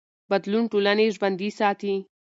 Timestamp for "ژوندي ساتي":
1.15-1.93